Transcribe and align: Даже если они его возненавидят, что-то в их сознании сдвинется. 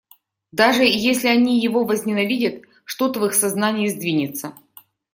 Даже 0.51 0.83
если 0.83 1.27
они 1.27 1.59
его 1.61 1.83
возненавидят, 1.83 2.63
что-то 2.85 3.19
в 3.19 3.25
их 3.27 3.35
сознании 3.35 3.87
сдвинется. 3.87 4.55